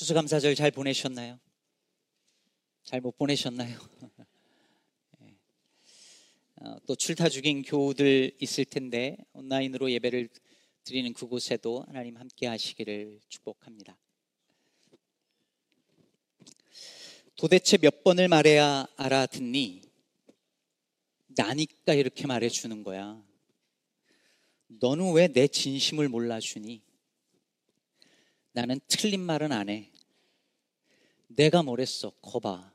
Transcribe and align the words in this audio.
추수감사절 0.00 0.54
잘 0.54 0.70
보내셨나요? 0.70 1.38
잘 2.84 3.02
못 3.02 3.18
보내셨나요? 3.18 3.78
예. 5.20 5.36
어, 6.62 6.78
또 6.86 6.96
출타 6.96 7.28
중인 7.28 7.60
교우들 7.60 8.34
있을 8.40 8.64
텐데 8.64 9.18
온라인으로 9.34 9.92
예배를 9.92 10.30
드리는 10.84 11.12
그곳에도 11.12 11.84
하나님 11.86 12.16
함께 12.16 12.46
하시기를 12.46 13.20
축복합니다. 13.28 13.98
도대체 17.36 17.76
몇 17.76 18.02
번을 18.02 18.28
말해야 18.28 18.86
알아듣니? 18.96 19.82
나니까 21.36 21.92
이렇게 21.92 22.26
말해주는 22.26 22.82
거야. 22.84 23.22
너는 24.68 25.12
왜 25.12 25.28
내 25.28 25.46
진심을 25.46 26.08
몰라주니? 26.08 26.80
나는 28.52 28.80
틀린 28.88 29.20
말은 29.20 29.52
안 29.52 29.68
해. 29.68 29.89
내가 31.34 31.62
뭐랬어? 31.62 32.10
거봐. 32.22 32.72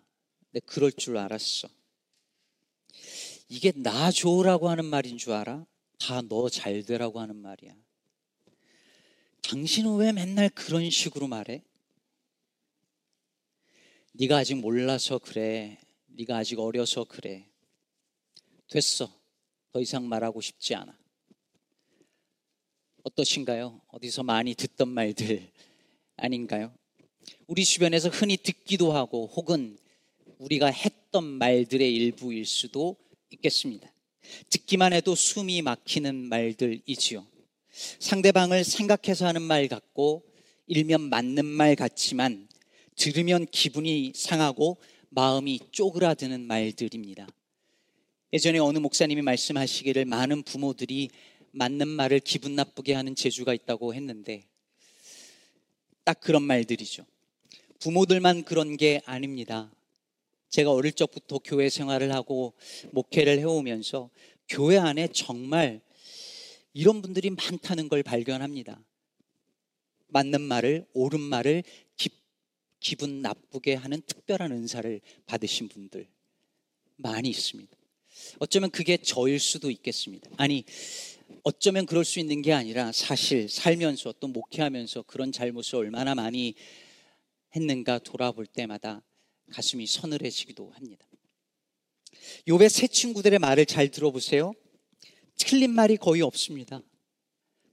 내 0.52 0.59
그럴 0.62 0.91
줄 0.91 1.18
알았어. 1.18 1.68
이게 3.50 3.72
나 3.76 4.12
좋으라고 4.12 4.70
하는 4.70 4.86
말인 4.86 5.18
줄 5.18 5.34
알아? 5.34 5.66
다 6.00 6.22
너 6.22 6.50
잘 6.50 6.84
되라고 6.84 7.20
하는 7.20 7.36
말이야. 7.36 7.76
당신은 9.44 9.95
왜 9.98 10.12
맨날 10.12 10.50
그런 10.50 10.90
식으로 10.90 11.28
말해? 11.28 11.64
네가 14.14 14.38
아직 14.38 14.56
몰라서 14.56 15.20
그래. 15.20 15.78
네가 16.08 16.38
아직 16.38 16.59
어려서 16.59 17.03
그래. 17.03 17.48
됐어. 18.70 19.12
더 19.72 19.81
이상 19.81 20.08
말하고 20.08 20.42
싶지 20.42 20.73
않아. 20.76 20.98
어떠신가요? 23.03 23.81
어디서 23.90 24.23
많이 24.23 24.56
듣던 24.56 24.88
말들 24.90 25.52
아닌가요? 26.16 26.73
우리 27.48 27.64
주변에서 27.64 28.10
흔히 28.10 28.38
듣기도 28.38 28.94
하고 28.94 29.28
혹은 29.36 29.78
우리가 30.40 30.68
했던 30.68 31.23
말들의 31.23 31.94
일부일 31.94 32.45
수도 32.45 32.95
있겠습니다. 33.30 33.92
듣기만 34.50 34.94
해도 34.94 35.16
숨이 35.16 35.62
막히는 35.62 36.16
말들이지요. 36.16 37.26
상대방을 38.00 38.64
생각해서 38.64 39.28
하는 39.28 39.42
말 39.42 39.67
같고 39.67 40.23
일면 40.67 41.02
맞는 41.02 41.45
말 41.45 41.76
같지만 41.76 42.48
들으면 42.95 43.45
기분이 43.45 44.14
상하고 44.16 44.78
마음이 45.10 45.60
쪼그라드는 45.72 46.42
말들입니다. 46.42 47.28
예전에 48.34 48.60
어느 48.60 48.80
목사님이 48.80 49.22
말씀하시기를 49.22 50.06
많은 50.06 50.44
부모들이 50.44 51.10
맞는 51.52 51.88
말을 51.88 52.20
기분 52.20 52.56
나쁘게 52.56 52.94
하는 52.94 53.16
재주가 53.16 53.54
있다고 53.54 53.94
했는데 53.94 54.45
딱 56.04 56.20
그런 56.20 56.44
말들이죠. 56.44 57.06
부모들만 57.80 58.44
그런 58.44 58.78
게 58.78 59.02
아닙니다. 59.06 59.72
제가 60.50 60.72
어릴 60.72 60.94
적부터 60.94 61.40
교회 61.40 61.70
생활을 61.70 62.14
하고 62.14 62.54
목회를 62.92 63.40
해오면서 63.40 64.09
교회 64.48 64.78
안에 64.78 65.09
정말 65.09 65.82
이런 66.73 67.02
분들이 67.02 67.30
많다는 67.30 67.90
걸 67.90 68.04
발견합니다. 68.04 68.84
맞는 70.08 70.42
말을, 70.42 70.86
옳은 70.94 71.20
말을 71.20 71.64
기, 71.98 72.09
기분 72.80 73.22
나쁘게 73.22 73.73
하는 73.73 74.02
특별한 74.06 74.52
은사를 74.52 75.02
받으신 75.26 75.67
분들 75.67 76.08
많이 76.98 77.30
있습니다. 77.30 77.76
어쩌면 78.39 78.70
그게 78.72 78.98
저일 78.98 79.39
수도 79.39 79.70
있겠습니다. 79.70 80.30
아니, 80.38 80.64
어쩌면 81.44 81.86
그럴 81.86 82.06
수 82.06 82.20
있는 82.20 82.42
게 82.42 82.54
아니라 82.54 82.92
사실 82.92 83.50
살면서 83.50 84.14
또 84.20 84.28
목회하면서 84.28 85.04
그런 85.04 85.32
잘못을 85.32 85.76
얼마나 85.76 86.16
많이 86.16 86.56
했는가 87.56 88.00
돌아볼 88.00 88.45
때마다 88.45 89.03
가슴이 89.52 89.86
서늘해지기도 89.88 90.72
합니다. 90.72 91.08
요배 92.48 92.70
세 92.70 92.88
친구들의 92.88 93.39
말을 93.39 93.66
잘 93.66 93.89
들어보세요. 93.89 94.54
틀린 95.38 95.71
말이 95.71 95.98
거의 95.98 96.21
없습니다. 96.21 96.82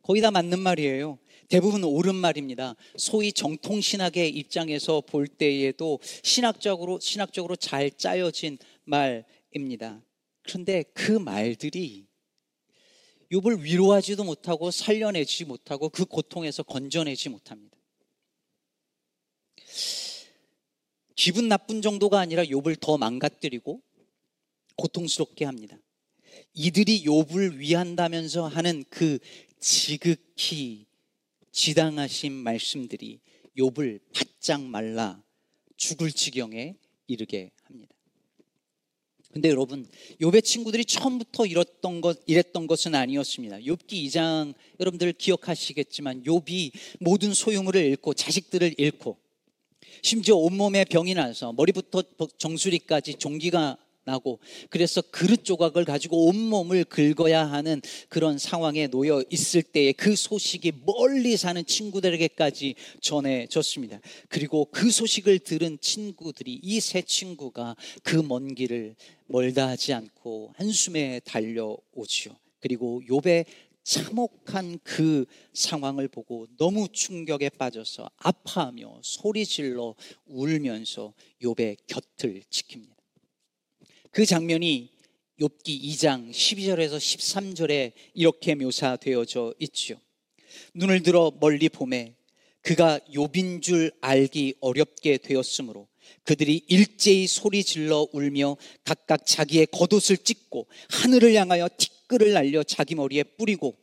거의 0.03 0.21
다 0.21 0.31
맞는 0.31 0.59
말이에요. 0.59 1.19
대부분 1.49 1.85
옳은 1.85 2.15
말입니다. 2.15 2.75
소위 2.97 3.33
정통 3.33 3.81
신학의 3.81 4.31
입장에서 4.31 5.01
볼 5.01 5.29
때에도 5.29 6.01
신학적으로, 6.23 6.99
신학적으로 6.99 7.57
잘 7.57 7.91
짜여진 7.91 8.59
말입니다. 8.85 10.05
그런데 10.43 10.83
그 10.95 11.13
말들이 11.13 12.07
욥을 13.31 13.63
위로하지도 13.63 14.25
못하고 14.25 14.71
살려내지 14.71 15.45
못하고 15.45 15.89
그 15.89 16.05
고통에서 16.05 16.63
건져내지 16.65 17.29
못합니다. 17.29 17.72
기분 21.15 21.49
나쁜 21.49 21.83
정도가 21.83 22.19
아니라 22.19 22.45
욥을 22.45 22.81
더 22.81 22.99
망가뜨리고 22.99 23.81
고통스럽게 24.77 25.45
합니다. 25.45 25.77
이들이 26.55 27.05
욥을 27.05 27.57
위한다면서 27.57 28.47
하는 28.47 28.85
그 28.91 29.19
지극히 29.61 30.87
지당하신 31.53 32.33
말씀들이 32.33 33.21
욥을 33.57 34.01
바짝 34.13 34.63
말라 34.63 35.23
죽을 35.77 36.11
지경에 36.11 36.77
이르게 37.07 37.51
합니다. 37.65 37.95
근데 39.33 39.49
여러분, 39.49 39.87
욥의 40.21 40.45
친구들이 40.45 40.85
처음부터 40.85 41.47
이랬던 41.47 42.03
것 42.03 42.21
이랬던 42.27 42.67
것은 42.67 42.95
아니었습니다. 42.95 43.61
욥기 43.61 43.93
2장 43.93 44.55
여러분들 44.79 45.13
기억하시겠지만 45.15 46.25
욥이 46.25 46.73
모든 47.01 47.33
소유물을 47.33 47.83
잃고 47.83 48.13
자식들을 48.13 48.75
잃고 48.77 49.19
심지어 50.01 50.37
온몸에 50.37 50.85
병이 50.85 51.15
나서 51.15 51.53
머리부터 51.53 52.03
정수리까지 52.39 53.15
종기가 53.15 53.77
나고 54.05 54.41
그래서 54.69 55.01
그릇 55.01 55.45
조각을 55.45 55.85
가지고 55.85 56.27
온몸을 56.27 56.83
긁어야 56.85 57.45
하는 57.49 57.81
그런 58.09 58.37
상황에 58.37 58.89
놓여 58.89 59.23
있을 59.31 59.63
때에 59.63 59.93
그 59.93 60.17
소식이 60.17 60.73
멀리 60.85 61.37
사는 61.37 61.65
친구들에게까지 61.65 62.75
전해졌습니다. 63.01 64.01
그리고 64.29 64.67
그 64.73 64.91
소식을 64.91 65.39
들은 65.39 65.79
친구들이 65.81 66.59
이 66.63 66.81
세 66.81 67.03
친구가 67.03 67.77
그 68.03 68.17
먼 68.25 68.55
길을 68.57 68.97
멀다 69.29 69.69
하지 69.69 69.93
않고 69.93 70.53
한숨에 70.57 71.21
달려오지요. 71.25 72.35
그리고 72.59 73.03
욥의 73.09 73.45
참혹한 73.85 74.79
그 74.85 75.25
상황을 75.55 76.09
보고 76.09 76.47
너무 76.57 76.89
충격에 76.93 77.49
빠져서 77.51 78.11
아파하며 78.17 79.01
소리질러 79.03 79.95
울면서 80.27 81.15
욥의 81.43 81.79
곁을 81.87 82.43
지킵니다. 82.49 82.93
그 84.11 84.25
장면이 84.25 84.91
욥기 85.41 85.83
2장 85.83 86.31
12절에서 86.31 86.97
13절에 86.97 87.93
이렇게 88.15 88.55
묘사되어져 88.55 89.55
있죠. 89.59 90.01
눈을 90.75 91.03
들어 91.03 91.33
멀리 91.41 91.69
봄에 91.69 92.15
그가 92.61 93.01
욥인 93.13 93.63
줄 93.63 93.91
알기 94.01 94.55
어렵게 94.61 95.19
되었으므로 95.19 95.89
그들이 96.25 96.65
일제히 96.69 97.27
소리 97.27 97.65
질러 97.65 98.07
울며 98.13 98.57
각각 98.85 99.27
자기의 99.27 99.67
겉옷을 99.73 100.19
찢고 100.19 100.69
하늘을 100.91 101.35
향하여 101.35 101.69
티 101.77 101.89
끌을 102.13 102.33
날려 102.33 102.63
자기 102.63 102.95
머리에 102.95 103.23
뿌리고 103.23 103.75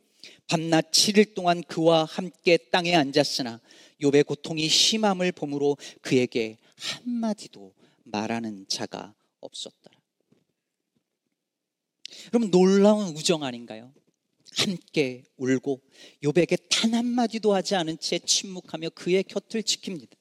밤낮 0.45 0.91
7일 0.91 1.33
동안 1.33 1.63
그와 1.63 2.05
함께 2.05 2.57
땅에 2.57 2.93
앉았으나 2.93 3.59
욥의 4.01 4.27
고통이 4.27 4.69
심함을 4.69 5.31
보므로 5.31 5.77
그에게 6.01 6.59
한마디도 6.75 7.73
말하는 8.03 8.67
자가 8.67 9.15
없었더라. 9.39 9.97
여러분 12.31 12.51
놀라운 12.51 13.17
우정 13.17 13.43
아닌가요? 13.43 13.91
함께 14.57 15.23
울고 15.37 15.81
욥에게 16.21 16.69
단 16.69 16.93
한마디도 16.93 17.55
하지 17.55 17.73
않은 17.73 17.97
채 17.97 18.19
침묵하며 18.19 18.91
그의 18.91 19.23
곁을 19.23 19.63
지킵니다. 19.63 20.18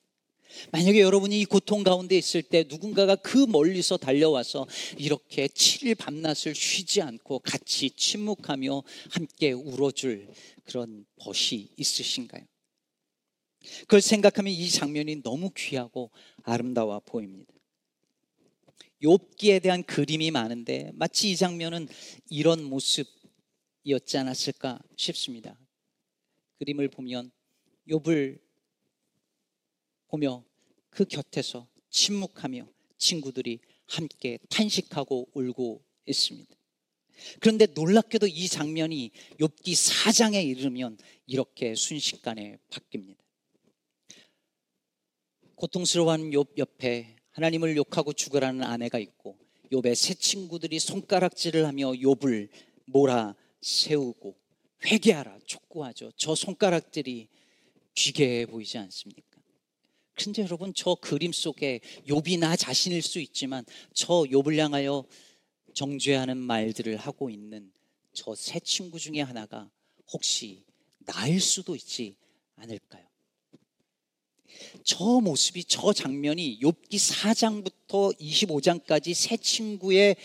만약에 0.73 1.01
여러분이 1.01 1.41
이 1.41 1.45
고통 1.45 1.83
가운데 1.83 2.17
있을 2.17 2.43
때 2.43 2.65
누군가가 2.69 3.17
그 3.17 3.39
멀리서 3.39 3.97
달려와서 3.97 4.67
이렇게 4.97 5.47
7일 5.47 5.97
밤낮을 5.97 6.55
쉬지 6.55 7.03
않고 7.03 7.41
같이 7.41 7.91
침묵하며 7.91 8.83
함께 9.11 9.53
울어줄 9.53 10.29
그런 10.65 11.07
벗이 11.17 11.69
있으신가요? 11.77 12.45
그걸 13.81 14.01
생각하면 14.01 14.53
이 14.53 14.69
장면이 14.71 15.23
너무 15.23 15.51
귀하고 15.57 16.11
아름다워 16.43 17.01
보입니다. 17.01 17.53
욥기에 19.03 19.63
대한 19.63 19.83
그림이 19.85 20.31
많은데 20.31 20.91
마치 20.95 21.31
이 21.31 21.37
장면은 21.37 21.89
이런 22.31 22.65
모습이었지 22.65 24.19
않았을까 24.19 24.81
싶습니다. 24.97 25.57
그림을 26.59 26.89
보면 26.89 27.31
욥을 27.89 28.48
보며 30.09 30.45
그 30.91 31.05
곁에서 31.05 31.69
침묵하며 31.91 32.67
친구들이 32.99 33.61
함께 33.87 34.39
탄식하고 34.51 35.29
울고 35.33 35.83
있습니다. 36.07 36.55
그런데 37.41 37.67
놀랍게도 37.67 38.27
이 38.27 38.49
장면이 38.49 39.11
욥기 39.41 39.73
4장에 39.73 40.45
이르면 40.45 40.99
이렇게 41.27 41.75
순식간에 41.75 42.59
바뀝니다. 42.71 43.17
고통스러워하는 45.57 46.31
욥 46.31 46.59
옆에 46.59 47.17
하나님을 47.31 47.77
욕하고 47.77 48.13
죽으라는 48.13 48.63
아내가 48.63 48.99
있고 48.99 49.39
욥의 49.73 49.95
새 49.95 50.15
친구들이 50.15 50.79
손가락질을 50.79 51.67
하며 51.67 51.93
욥을 51.93 52.49
몰아 52.87 53.35
세우고 53.61 54.37
회개하라 54.85 55.41
촉구하죠. 55.45 56.13
저 56.17 56.35
손가락들이 56.35 57.29
귀게 57.95 58.47
보이지 58.47 58.79
않습니까? 58.79 59.28
근데 60.19 60.43
여러분 60.43 60.73
저 60.75 60.97
그림 60.97 61.31
속에 61.31 61.79
욥이 62.09 62.41
나 62.41 62.57
자신일 62.57 63.03
수 63.03 63.21
있지만 63.21 63.65
저 63.95 64.25
욥을 64.25 64.57
향하여 64.57 65.05
정죄하는 65.75 66.37
말들을 66.37 66.97
하고 66.97 67.31
있는 67.31 67.71
저새 68.13 68.59
친구 68.59 68.99
중에 68.99 69.21
하나가 69.21 69.71
혹시 70.13 70.65
나일 71.07 71.41
수도 71.41 71.77
있지 71.77 72.17
않을까요? 72.57 73.07
저 74.83 75.21
모습이 75.21 75.65
저 75.65 75.93
장면이 75.93 76.59
욥기 76.61 76.95
4장부터 76.95 78.19
25장까지 78.19 79.15
새 79.15 79.37
친구의 79.37 80.17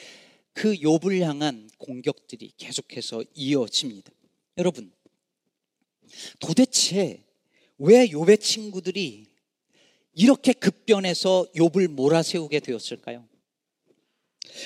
그 0.54 0.74
욥을 0.74 1.20
향한 1.20 1.70
공격들이 1.78 2.54
계속해서 2.58 3.24
이어집니다. 3.36 4.12
여러분 4.58 4.92
도대체 6.40 7.24
왜 7.78 8.08
욥의 8.08 8.42
친구들이 8.42 9.33
이렇게 10.14 10.54
급변해서 10.54 11.48
욥을 11.56 11.88
몰아세우게 11.88 12.60
되었을까요? 12.60 13.28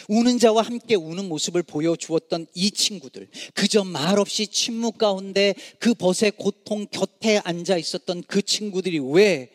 우는 0.10 0.38
자와 0.40 0.64
함께 0.64 0.96
우는 0.96 1.30
모습을 1.30 1.64
보여주었던 1.64 2.48
이 2.54 2.72
친구들, 2.72 3.30
그저 3.54 3.84
말없이 3.84 4.48
침묵 4.48 4.98
가운데 4.98 5.54
그 5.80 5.94
벗의 5.94 6.32
고통 6.32 6.88
곁에 6.88 7.38
앉아 7.38 7.78
있었던 7.78 8.24
그 8.24 8.42
친구들이 8.42 9.00
왜 9.00 9.52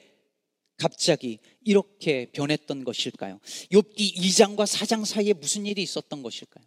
갑자기 0.79 1.39
이렇게 1.63 2.31
변했던 2.33 2.85
것일까요? 2.85 3.39
욥기 3.71 4.17
2장과 4.17 4.67
4장 4.67 5.05
사이에 5.05 5.33
무슨 5.33 5.67
일이 5.67 5.83
있었던 5.83 6.23
것일까요? 6.23 6.65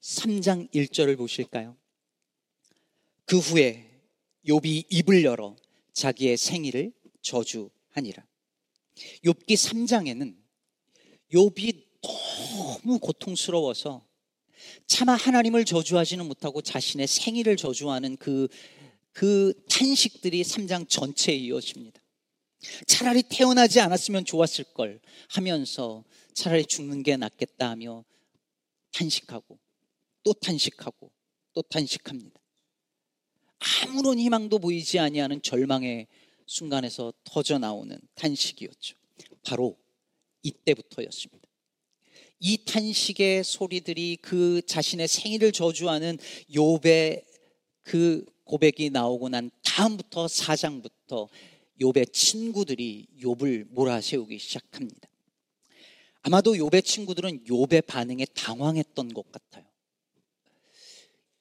3장 0.00 0.72
1절을 0.72 1.18
보실까요? 1.18 1.76
그 3.26 3.38
후에 3.38 3.84
욥이 4.46 4.86
입을 4.88 5.24
열어 5.24 5.54
자기의 5.98 6.36
생일을 6.36 6.92
저주하니라. 7.22 8.24
욥기 9.24 9.48
3장에는 9.48 10.36
욥이 11.32 11.84
너무 12.02 12.98
고통스러워서 13.00 14.06
차마 14.86 15.14
하나님을 15.14 15.64
저주하지는 15.64 16.26
못하고 16.26 16.62
자신의 16.62 17.06
생일을 17.06 17.56
저주하는 17.56 18.16
그, 18.16 18.48
그 19.12 19.52
탄식들이 19.68 20.42
3장 20.42 20.88
전체에 20.88 21.34
이어집니다. 21.34 22.00
차라리 22.86 23.22
태어나지 23.22 23.80
않았으면 23.80 24.24
좋았을 24.24 24.64
걸 24.74 25.00
하면서 25.28 26.04
차라리 26.32 26.64
죽는 26.64 27.02
게 27.02 27.16
낫겠다 27.16 27.70
하며 27.70 28.04
탄식하고 28.92 29.58
또 30.22 30.32
탄식하고 30.32 31.10
또 31.54 31.62
탄식합니다. 31.62 32.40
아무런 33.58 34.18
희망도 34.18 34.58
보이지 34.58 34.98
아니하는 34.98 35.42
절망의 35.42 36.06
순간에서 36.46 37.12
터져 37.24 37.58
나오는 37.58 37.98
탄식이었죠. 38.14 38.96
바로 39.44 39.76
이때부터였습니다. 40.42 41.48
이 42.40 42.64
탄식의 42.64 43.42
소리들이 43.42 44.16
그 44.22 44.62
자신의 44.66 45.08
생일을 45.08 45.52
저주하는 45.52 46.18
욥의 46.50 47.24
그 47.82 48.24
고백이 48.44 48.90
나오고 48.90 49.28
난 49.28 49.50
다음부터 49.64 50.26
4장부터 50.26 51.28
욥의 51.80 52.12
친구들이 52.12 53.06
욥을 53.20 53.66
몰아세우기 53.70 54.38
시작합니다. 54.38 55.08
아마도 56.22 56.54
욥의 56.54 56.84
친구들은 56.84 57.44
욥의 57.44 57.86
반응에 57.86 58.24
당황했던 58.34 59.14
것 59.14 59.30
같아요. 59.32 59.64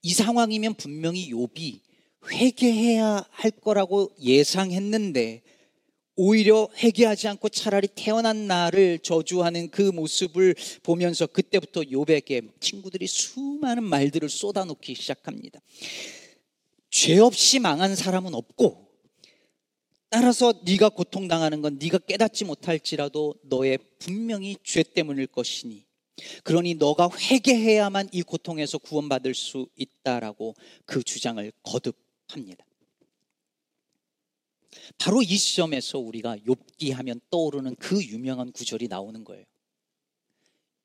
이 0.02 0.14
상황이면 0.14 0.76
분명히 0.76 1.32
욥이 1.32 1.87
회개해야 2.32 3.26
할 3.30 3.52
거라고 3.52 4.12
예상했는데 4.20 5.44
오히려 6.16 6.68
회개하지 6.78 7.28
않고 7.28 7.50
차라리 7.50 7.88
태어난 7.88 8.48
나를 8.48 9.00
저주하는 9.00 9.70
그 9.70 9.84
모습을 9.84 10.56
보면서 10.82 11.28
그때부터 11.28 11.82
욥에게 11.82 12.60
친구들이 12.60 13.06
수많은 13.06 13.84
말들을 13.84 14.28
쏟아놓기 14.28 14.96
시작합니다. 14.96 15.60
죄 16.90 17.20
없이 17.20 17.60
망한 17.60 17.96
사람은 17.96 18.34
없고 18.34 18.88
따라서 20.10 20.54
네가 20.66 20.90
고통당하는 20.90 21.62
건 21.62 21.78
네가 21.80 22.00
깨닫지 22.00 22.46
못할지라도 22.46 23.36
너의 23.44 23.78
분명히 24.00 24.58
죄 24.64 24.82
때문일 24.82 25.28
것이니 25.28 25.86
그러니 26.44 26.76
너가 26.76 27.10
회개해야만 27.16 28.10
이 28.12 28.24
고통에서 28.24 28.80
구원받을 28.80 29.36
수 29.36 29.68
있다라고 29.76 30.56
그 30.86 31.04
주장을 31.04 31.52
거듭 31.62 32.07
합니다. 32.30 32.66
바로 34.98 35.22
이 35.22 35.38
시점에서 35.38 36.00
우리가 36.00 36.38
욥기 36.38 36.94
하면 36.94 37.20
떠오르는 37.30 37.76
그 37.76 38.04
유명한 38.04 38.52
구절이 38.52 38.88
나오는 38.88 39.24
거예요. 39.24 39.46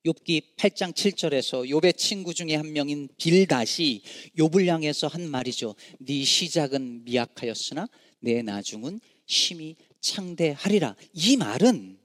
욥기 0.05 0.57
8장 0.57 0.93
7절에서 0.93 1.69
욥의 1.69 1.97
친구 1.97 2.35
중에 2.35 2.57
한 2.57 2.73
명인 2.73 3.09
빌닷이 3.19 4.03
욥을 4.37 4.67
향해서 4.67 5.07
한 5.07 5.29
말이죠. 5.29 5.77
네 6.01 6.25
시작은 6.25 7.05
미약하였으나 7.05 7.89
내 8.19 8.43
나중은 8.43 9.01
심히 9.27 9.77
창대하리라. 10.01 10.97
이 11.13 11.37
말은 11.37 11.99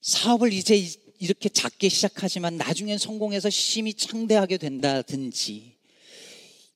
사업을 0.00 0.52
이제 0.52 0.84
이렇게 1.20 1.48
작게 1.48 1.88
시작하지만 1.88 2.56
나중엔 2.56 2.98
성공해서 2.98 3.48
심히 3.48 3.94
창대하게 3.94 4.58
된다든지 4.58 5.71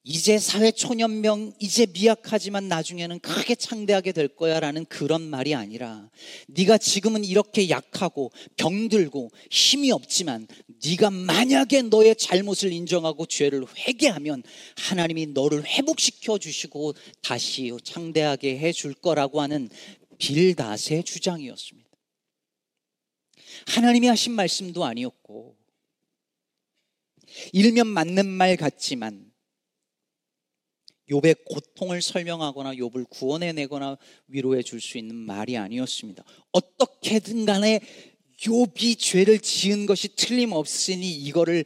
이제 0.09 0.39
사회 0.39 0.71
초년명, 0.71 1.55
이제 1.59 1.85
미약하지만 1.85 2.69
나중에는 2.69 3.19
크게 3.19 3.57
창대하게 3.57 4.13
될 4.13 4.29
거야라는 4.29 4.85
그런 4.85 5.21
말이 5.23 5.53
아니라 5.53 6.09
네가 6.47 6.79
지금은 6.79 7.25
이렇게 7.25 7.69
약하고 7.69 8.31
병들고 8.57 9.33
힘이 9.51 9.91
없지만 9.91 10.47
네가 10.85 11.11
만약에 11.11 11.83
너의 11.83 12.15
잘못을 12.15 12.71
인정하고 12.73 13.27
죄를 13.27 13.67
회개하면 13.77 14.45
하나님이 14.77 15.27
너를 15.27 15.67
회복시켜 15.67 16.39
주시고 16.39 16.95
다시 17.21 17.77
창대하게 17.83 18.59
해 18.59 18.73
줄 18.73 18.95
거라고 18.95 19.41
하는 19.41 19.69
빌닷의 20.19 21.03
주장이었습니다. 21.03 21.91
하나님이 23.67 24.07
하신 24.07 24.35
말씀도 24.35 24.85
아니었고 24.85 25.57
일면 27.53 27.89
맞는 27.89 28.25
말 28.29 28.57
같지만 28.57 29.26
욥의 31.11 31.45
고통을 31.45 32.03
설명하거나 32.03 32.75
욥을 32.75 33.09
구원해 33.09 33.53
내거나 33.53 33.97
위로해 34.27 34.63
줄 34.63 34.81
수 34.81 34.99
있는 34.99 35.15
말이 35.15 35.57
아니었습니다. 35.57 36.25
어떻게든 36.53 37.47
간에 37.47 37.81
욥이 38.41 38.99
죄를 38.99 39.39
지은 39.39 39.87
것이 39.87 40.15
틀림없으니 40.17 41.11
이거를 41.11 41.65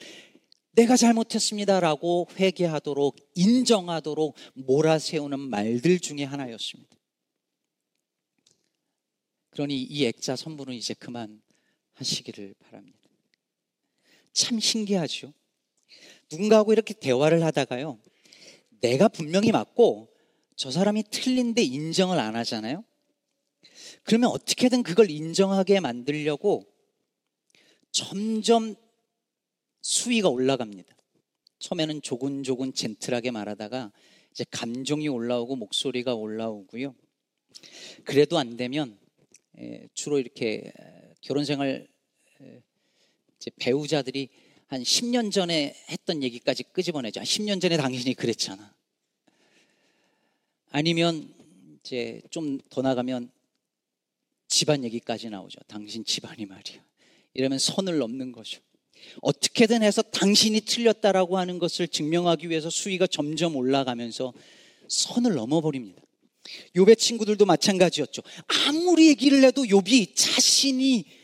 내가 0.72 0.96
잘못했습니다라고 0.96 2.28
회개하도록 2.38 3.16
인정하도록 3.34 4.36
몰아세우는 4.54 5.40
말들 5.40 5.98
중에 5.98 6.24
하나였습니다. 6.24 6.96
그러니 9.50 9.82
이 9.82 10.04
액자 10.06 10.36
선물은 10.36 10.74
이제 10.74 10.94
그만 10.94 11.42
하시기를 11.94 12.54
바랍니다. 12.60 12.98
참 14.32 14.60
신기하죠. 14.60 15.32
누군가하고 16.30 16.72
이렇게 16.72 16.94
대화를 16.94 17.42
하다가요. 17.44 17.98
내가 18.80 19.08
분명히 19.08 19.52
맞고 19.52 20.08
저 20.56 20.70
사람이 20.70 21.04
틀린데 21.10 21.62
인정을 21.62 22.18
안 22.18 22.36
하잖아요. 22.36 22.84
그러면 24.04 24.30
어떻게든 24.30 24.82
그걸 24.82 25.10
인정하게 25.10 25.80
만들려고 25.80 26.66
점점 27.90 28.74
수위가 29.82 30.28
올라갑니다. 30.28 30.96
처음에는 31.58 32.02
조근조근 32.02 32.72
젠틀하게 32.72 33.30
말하다가 33.30 33.92
이제 34.30 34.44
감정이 34.50 35.08
올라오고 35.08 35.56
목소리가 35.56 36.14
올라오고요. 36.14 36.94
그래도 38.04 38.38
안 38.38 38.56
되면 38.56 38.98
주로 39.92 40.18
이렇게 40.18 40.72
결혼 41.20 41.44
생활 41.44 41.88
배우자들이 43.58 44.28
한 44.70 44.84
10년 44.84 45.32
전에 45.32 45.74
했던 45.88 46.22
얘기까지 46.22 46.62
끄집어내죠. 46.62 47.20
10년 47.20 47.60
전에 47.60 47.76
당신이 47.76 48.14
그랬잖아. 48.14 48.72
아니면 50.70 51.34
이제 51.82 52.22
좀 52.30 52.60
더 52.70 52.80
나가면 52.80 53.32
집안 54.46 54.84
얘기까지 54.84 55.28
나오죠. 55.28 55.58
당신 55.66 56.04
집안이 56.04 56.46
말이야. 56.46 56.80
이러면 57.34 57.58
선을 57.58 57.98
넘는 57.98 58.30
거죠. 58.30 58.60
어떻게든 59.22 59.82
해서 59.82 60.02
당신이 60.02 60.60
틀렸다라고 60.60 61.36
하는 61.36 61.58
것을 61.58 61.88
증명하기 61.88 62.48
위해서 62.48 62.70
수위가 62.70 63.08
점점 63.08 63.56
올라가면서 63.56 64.32
선을 64.86 65.34
넘어버립니다. 65.34 66.00
욥의 66.76 66.96
친구들도 66.96 67.44
마찬가지였죠. 67.44 68.22
아무리 68.68 69.08
얘기를 69.08 69.42
해도 69.42 69.64
욥이 69.64 70.14
자신이 70.14 71.19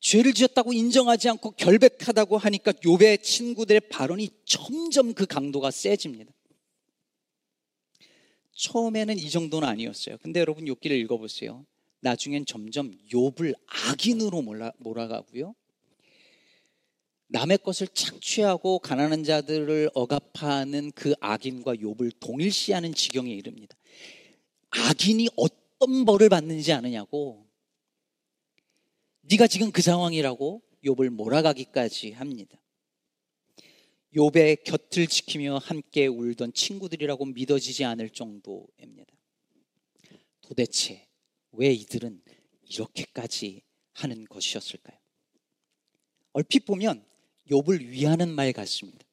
죄를 0.00 0.32
지었다고 0.32 0.72
인정하지 0.72 1.28
않고 1.28 1.52
결백하다고 1.52 2.38
하니까 2.38 2.72
욥의 2.72 3.22
친구들의 3.22 3.80
발언이 3.90 4.30
점점 4.44 5.12
그 5.14 5.26
강도가 5.26 5.70
세집니다. 5.70 6.32
처음에는 8.52 9.18
이 9.18 9.30
정도는 9.30 9.68
아니었어요. 9.68 10.16
근데 10.22 10.40
여러분 10.40 10.64
욥기를 10.64 10.92
읽어보세요. 10.92 11.64
나중엔 12.00 12.46
점점 12.46 12.96
욥을 13.12 13.54
악인으로 13.66 14.42
몰아, 14.42 14.72
몰아가고요. 14.78 15.54
남의 17.28 17.58
것을 17.58 17.86
착취하고 17.88 18.80
가난한 18.80 19.22
자들을 19.22 19.90
억압하는 19.94 20.90
그 20.92 21.14
악인과 21.20 21.74
욥을 21.76 22.12
동일시하는 22.20 22.94
지경에 22.94 23.32
이릅니다. 23.32 23.76
악인이 24.70 25.28
어떤 25.36 26.04
벌을 26.04 26.28
받는지 26.28 26.72
아느냐고 26.72 27.46
네가 29.30 29.46
지금 29.46 29.70
그 29.70 29.80
상황이라고 29.80 30.60
욥을 30.84 31.10
몰아가기까지 31.10 32.10
합니다. 32.12 32.60
욥의 34.12 34.64
곁을 34.64 35.06
지키며 35.06 35.58
함께 35.58 36.08
울던 36.08 36.52
친구들이라고 36.52 37.26
믿어지지 37.26 37.84
않을 37.84 38.10
정도입니다. 38.10 39.12
도대체 40.40 41.06
왜 41.52 41.72
이들은 41.72 42.20
이렇게까지 42.64 43.62
하는 43.92 44.24
것이었을까요? 44.24 44.98
얼핏 46.32 46.64
보면 46.64 47.04
욥을 47.52 47.86
위하는 47.86 48.30
말 48.30 48.52
같습니다. 48.52 49.06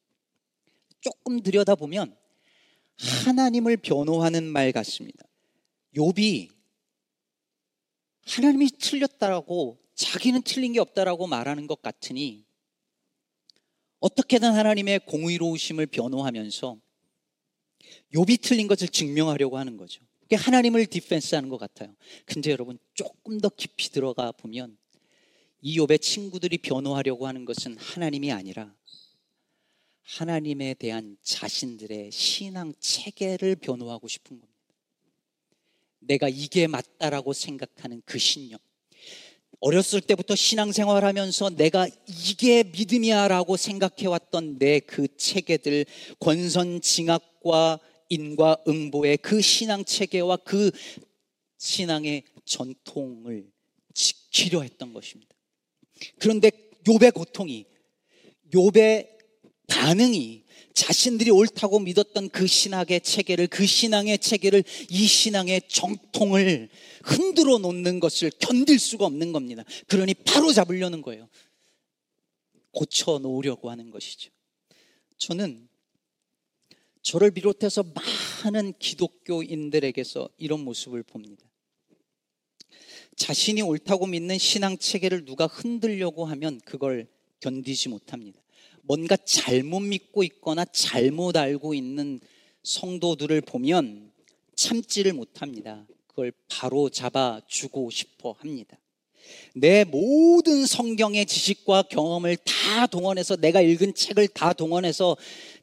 조금 1.00 1.44
들여다보면 1.44 2.16
하나님을 2.96 3.76
변호하는 3.76 4.42
말 4.42 4.72
같습니다. 4.72 5.24
욥이 5.94 6.50
하나님이 8.26 8.70
틀렸다라고 8.80 9.78
자기는 9.98 10.42
틀린 10.42 10.72
게 10.72 10.78
없다라고 10.78 11.26
말하는 11.26 11.66
것 11.66 11.82
같으니 11.82 12.44
어떻게든 13.98 14.52
하나님의 14.52 15.00
공의로우심을 15.00 15.86
변호하면서 15.86 16.78
욥이 18.14 18.40
틀린 18.40 18.68
것을 18.68 18.86
증명하려고 18.86 19.58
하는 19.58 19.76
거죠. 19.76 20.00
그게 20.20 20.36
하나님을 20.36 20.86
디펜스하는 20.86 21.48
것 21.48 21.58
같아요. 21.58 21.92
근데 22.26 22.52
여러분 22.52 22.78
조금 22.94 23.40
더 23.40 23.48
깊이 23.48 23.90
들어가 23.90 24.30
보면 24.30 24.78
이 25.62 25.76
욥의 25.80 26.00
친구들이 26.00 26.58
변호하려고 26.58 27.26
하는 27.26 27.44
것은 27.44 27.76
하나님이 27.76 28.30
아니라 28.30 28.72
하나님에 30.02 30.74
대한 30.74 31.16
자신들의 31.22 32.12
신앙 32.12 32.72
체계를 32.78 33.56
변호하고 33.56 34.06
싶은 34.06 34.38
겁니다. 34.38 34.62
내가 35.98 36.28
이게 36.28 36.68
맞다라고 36.68 37.32
생각하는 37.32 38.00
그 38.06 38.18
신념. 38.18 38.60
어렸을 39.60 40.00
때부터 40.00 40.36
신앙생활 40.36 41.04
하면서 41.04 41.50
내가 41.50 41.88
이게 42.06 42.62
믿음이야 42.62 43.28
라고 43.28 43.56
생각해왔던 43.56 44.58
내 44.58 44.78
그 44.80 45.06
체계들, 45.16 45.84
권선징악과 46.20 47.78
인과응보의 48.08 49.18
그 49.18 49.40
신앙 49.40 49.84
체계와 49.84 50.38
그 50.38 50.70
신앙의 51.58 52.24
전통을 52.44 53.50
지키려 53.92 54.62
했던 54.62 54.92
것입니다. 54.92 55.34
그런데 56.18 56.50
욥의 56.84 57.12
고통이, 57.12 57.66
욥의 58.52 59.08
반응이 59.66 60.44
자신들이 60.78 61.32
옳다고 61.32 61.80
믿었던 61.80 62.28
그 62.28 62.46
신학의 62.46 63.00
체계를, 63.00 63.48
그 63.48 63.66
신앙의 63.66 64.16
체계를, 64.20 64.62
이 64.90 65.06
신앙의 65.08 65.62
정통을 65.66 66.68
흔들어 67.02 67.58
놓는 67.58 67.98
것을 67.98 68.30
견딜 68.38 68.78
수가 68.78 69.04
없는 69.06 69.32
겁니다. 69.32 69.64
그러니 69.88 70.14
바로 70.14 70.52
잡으려는 70.52 71.02
거예요. 71.02 71.28
고쳐 72.70 73.18
놓으려고 73.18 73.70
하는 73.70 73.90
것이죠. 73.90 74.30
저는 75.16 75.68
저를 77.02 77.32
비롯해서 77.32 77.84
많은 78.44 78.72
기독교인들에게서 78.78 80.28
이런 80.38 80.60
모습을 80.60 81.02
봅니다. 81.02 81.44
자신이 83.16 83.62
옳다고 83.62 84.06
믿는 84.06 84.38
신앙 84.38 84.78
체계를 84.78 85.24
누가 85.24 85.48
흔들려고 85.48 86.24
하면 86.24 86.60
그걸 86.64 87.08
견디지 87.40 87.88
못합니다. 87.88 88.40
뭔가 88.82 89.16
잘못 89.16 89.80
믿고 89.80 90.22
있거나 90.24 90.64
잘못 90.64 91.36
알고 91.36 91.74
있는 91.74 92.20
성도들을 92.62 93.40
보면 93.42 94.12
참지를 94.56 95.12
못합니다. 95.12 95.86
그걸 96.06 96.32
바로 96.48 96.88
잡아 96.88 97.40
주고 97.46 97.90
싶어 97.90 98.32
합니다. 98.32 98.78
내 99.54 99.84
모든 99.84 100.66
성경의 100.66 101.26
지식과 101.26 101.82
경험을 101.82 102.36
다 102.38 102.86
동원해서 102.86 103.36
내가 103.36 103.60
읽은 103.60 103.94
책을 103.94 104.28
다 104.28 104.52
동원해서 104.52 105.16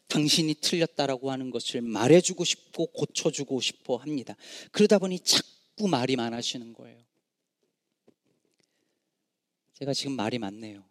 당신이 0.08 0.56
틀렸다라고 0.56 1.32
하는 1.32 1.50
것을 1.50 1.82
말해주고 1.82 2.44
싶고 2.44 2.88
고쳐주고 2.88 3.60
싶어 3.60 3.98
합니다. 3.98 4.36
그러다 4.72 5.00
보니 5.00 5.20
자꾸 5.20 5.88
말이 5.88 6.16
많아지는 6.16 6.74
거예요. 6.74 7.00
제가 9.74 9.94
지금 9.94 10.16
말이 10.16 10.38
많네요. 10.38 10.84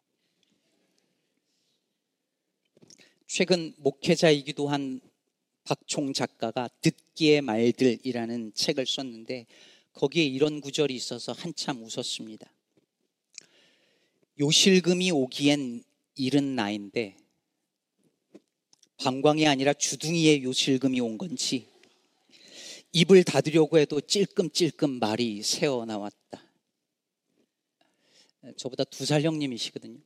최근 3.27 3.75
목회자이기도 3.79 4.69
한 4.69 5.01
박총 5.65 6.13
작가가 6.13 6.69
듣기의 6.83 7.41
말들이라는 7.41 8.53
책을 8.55 8.87
썼는데 8.87 9.47
거기에 9.95 10.25
이런 10.25 10.61
구절이 10.61 10.95
있어서 10.95 11.33
한참 11.33 11.83
웃었습니다. 11.83 12.53
요실금이 14.41 15.11
오기엔 15.13 15.83
이른 16.17 16.55
나인데 16.55 17.17
방광이 18.99 19.47
아니라 19.47 19.73
주둥이에 19.73 20.43
요실금이 20.43 21.01
온 21.01 21.19
건지 21.19 21.67
입을 22.93 23.25
닫으려고 23.25 23.79
해도 23.79 24.01
찔끔찔끔 24.01 24.99
말이 24.99 25.43
새어 25.43 25.85
나왔다. 25.85 26.45
저보다 28.57 28.85
두 28.85 29.05
살 29.07 29.23
형님이시거든요. 29.23 29.99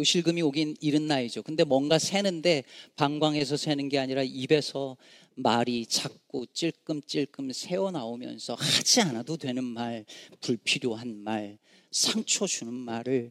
요실금이 0.00 0.42
오긴 0.42 0.76
이른 0.80 1.06
나이죠. 1.06 1.42
근데 1.42 1.62
뭔가 1.62 1.98
새는데 1.98 2.64
방광에서 2.96 3.56
새는 3.56 3.88
게 3.88 3.98
아니라 3.98 4.22
입에서 4.22 4.96
말이 5.36 5.86
자꾸 5.86 6.46
찔끔찔끔 6.52 7.52
새어 7.52 7.90
나오면서 7.90 8.54
하지 8.54 9.00
않아도 9.02 9.36
되는 9.36 9.62
말, 9.62 10.04
불필요한 10.40 11.22
말, 11.22 11.58
상처 11.90 12.46
주는 12.46 12.72
말을 12.72 13.30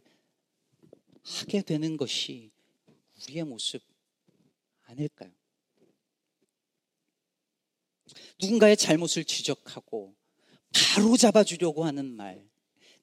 하게 1.24 1.62
되는 1.62 1.98
것이 1.98 2.52
우리의 3.24 3.44
모습 3.44 3.82
아닐까요? 4.86 5.32
누군가의 8.42 8.78
잘못을 8.78 9.24
지적하고 9.24 10.16
바로 10.72 11.18
잡아주려고 11.18 11.84
하는 11.84 12.06
말, 12.06 12.49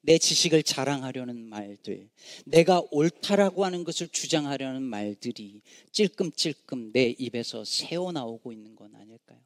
내 0.06 0.18
지식을 0.18 0.62
자랑하려는 0.62 1.36
말들, 1.36 2.08
내가 2.44 2.80
옳다라고 2.92 3.64
하는 3.64 3.82
것을 3.82 4.06
주장하려는 4.06 4.82
말들이 4.82 5.60
찔끔찔끔 5.90 6.92
내 6.92 7.14
입에서 7.18 7.64
새어 7.64 8.12
나오고 8.12 8.52
있는 8.52 8.76
건 8.76 8.94
아닐까요? 8.94 9.40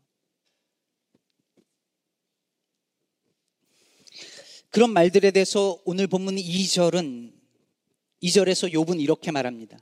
그런 4.69 4.93
말들에 4.93 5.31
대해서 5.31 5.81
오늘 5.87 6.07
본문 6.07 6.37
2절은 6.37 7.33
2절에서 8.23 8.73
욥은 8.75 9.01
이렇게 9.01 9.31
말합니다. 9.31 9.79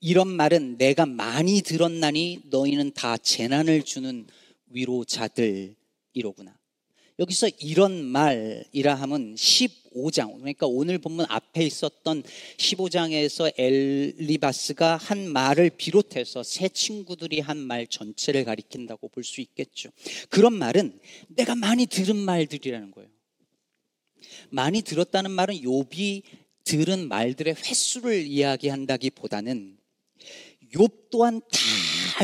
이런 0.00 0.28
말은 0.28 0.78
내가 0.78 1.04
많이 1.04 1.60
들었나니 1.60 2.40
너희는 2.46 2.92
다 2.94 3.18
재난을 3.18 3.82
주는 3.82 4.26
위로자들이로구나. 4.68 6.58
여기서 7.18 7.50
이런 7.60 8.02
말이라 8.02 8.94
함은 8.94 9.36
15장, 9.92 10.34
그러니까 10.38 10.66
오늘 10.66 10.98
본문 10.98 11.26
앞에 11.28 11.64
있었던 11.64 12.22
15장에서 12.56 13.52
엘리바스가 13.58 14.96
한 14.96 15.28
말을 15.28 15.70
비롯해서 15.70 16.42
새 16.42 16.68
친구들이 16.68 17.40
한 17.40 17.62
말 17.62 17.86
전체를 17.86 18.44
가리킨다고 18.44 19.08
볼 19.08 19.22
수 19.24 19.40
있겠죠. 19.40 19.90
그런 20.30 20.52
말은 20.54 20.98
내가 21.28 21.54
많이 21.54 21.86
들은 21.86 22.16
말들이라는 22.16 22.90
거예요. 22.90 23.08
많이 24.50 24.82
들었다는 24.82 25.30
말은 25.30 25.54
욥이 25.56 26.22
들은 26.64 27.08
말들의 27.08 27.54
횟수를 27.54 28.26
이야기한다기보다는 28.26 29.78
욥 30.74 31.10
또한 31.10 31.40
다 31.40 31.58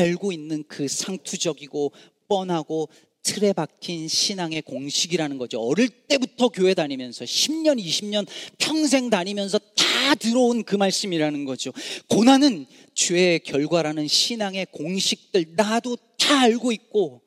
알고 0.01 0.31
있는 0.31 0.63
그 0.67 0.87
상투적이고 0.87 1.93
뻔하고 2.27 2.89
틀에 3.29 3.53
박힌 3.53 4.07
신앙의 4.07 4.63
공식이라는 4.63 5.37
거죠. 5.37 5.61
어릴 5.61 5.89
때부터 5.89 6.49
교회 6.49 6.73
다니면서 6.73 7.25
10년, 7.25 7.79
20년 7.79 8.25
평생 8.57 9.11
다니면서 9.11 9.59
다 9.59 10.15
들어온 10.15 10.63
그 10.63 10.75
말씀이라는 10.75 11.45
거죠. 11.45 11.71
고난은 12.07 12.65
죄의 12.95 13.41
결과라는 13.41 14.07
신앙의 14.07 14.65
공식들 14.71 15.53
나도 15.55 15.95
다 16.17 16.41
알고 16.41 16.71
있고 16.71 17.21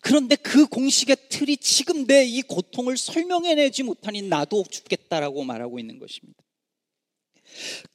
그런데 0.00 0.36
그 0.36 0.66
공식의 0.66 1.16
틀이 1.28 1.58
지금 1.58 2.06
내 2.06 2.24
이 2.24 2.40
고통을 2.40 2.96
설명해내지 2.96 3.82
못하니 3.82 4.22
나도 4.22 4.64
죽겠다라고 4.70 5.44
말하고 5.44 5.78
있는 5.78 5.98
것입니다. 5.98 6.42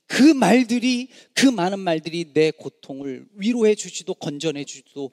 그 0.06 0.22
말들이, 0.22 1.08
그 1.34 1.48
많은 1.48 1.80
말들이 1.80 2.34
내 2.34 2.52
고통을 2.52 3.28
위로해 3.34 3.74
주지도 3.74 4.14
건전해 4.14 4.64
주지도 4.64 5.12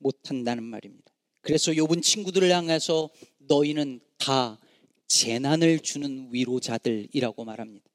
못한다는 0.00 0.64
말입니다. 0.64 1.10
그래서 1.40 1.72
욥은 1.72 2.02
친구들을 2.02 2.50
향해서 2.50 3.08
너희는 3.38 4.00
다 4.18 4.58
재난을 5.06 5.80
주는 5.80 6.28
위로자들이라고 6.32 7.44
말합니다. 7.44 7.88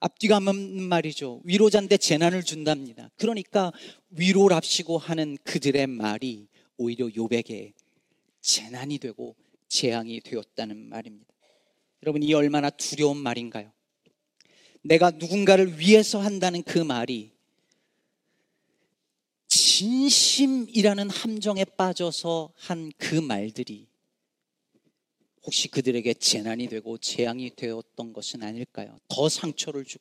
앞뒤가 0.00 0.40
맞는 0.40 0.82
말이죠. 0.82 1.40
위로자인데 1.44 1.96
재난을 1.96 2.42
준답니다. 2.42 3.10
그러니까 3.16 3.72
위로랍시고 4.10 4.98
하는 4.98 5.36
그들의 5.44 5.86
말이 5.86 6.48
오히려 6.76 7.06
욥에게 7.06 7.72
재난이 8.40 8.98
되고 8.98 9.34
재앙이 9.68 10.20
되었다는 10.20 10.88
말입니다. 10.88 11.32
여러분 12.02 12.22
이 12.22 12.34
얼마나 12.34 12.68
두려운 12.70 13.16
말인가요? 13.16 13.72
내가 14.82 15.10
누군가를 15.10 15.78
위해서 15.78 16.20
한다는 16.20 16.62
그 16.62 16.78
말이 16.78 17.33
진심이라는 19.74 21.10
함정에 21.10 21.64
빠져서 21.64 22.52
한 22.54 22.92
그 22.96 23.16
말들이 23.16 23.88
혹시 25.42 25.66
그들에게 25.66 26.14
재난이 26.14 26.68
되고 26.68 26.96
재앙이 26.96 27.56
되었던 27.56 28.12
것은 28.12 28.44
아닐까요? 28.44 28.96
더 29.08 29.28
상처를 29.28 29.84
주, 29.84 29.98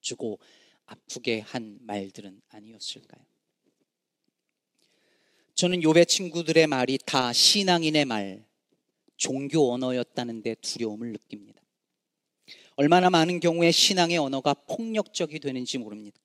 주고 0.00 0.40
아프게 0.86 1.38
한 1.38 1.78
말들은 1.82 2.42
아니었을까요? 2.48 3.24
저는 5.54 5.84
요배 5.84 6.06
친구들의 6.06 6.66
말이 6.66 6.98
다 7.06 7.32
신앙인의 7.32 8.04
말, 8.06 8.44
종교 9.16 9.72
언어였다는데 9.72 10.56
두려움을 10.56 11.12
느낍니다. 11.12 11.62
얼마나 12.74 13.08
많은 13.08 13.38
경우에 13.38 13.70
신앙의 13.70 14.18
언어가 14.18 14.52
폭력적이 14.54 15.38
되는지 15.38 15.78
모릅니다. 15.78 16.18